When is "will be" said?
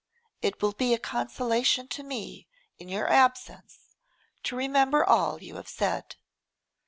0.63-0.95